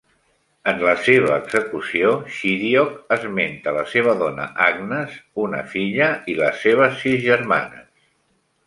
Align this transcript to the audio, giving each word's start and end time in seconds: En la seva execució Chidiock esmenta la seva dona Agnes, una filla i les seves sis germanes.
En 0.69 0.79
la 0.85 0.93
seva 1.09 1.35
execució 1.41 2.13
Chidiock 2.37 3.13
esmenta 3.17 3.75
la 3.77 3.85
seva 3.93 4.17
dona 4.25 4.49
Agnes, 4.71 5.21
una 5.45 5.63
filla 5.77 6.11
i 6.35 6.41
les 6.43 6.61
seves 6.67 6.99
sis 7.05 7.25
germanes. 7.31 7.89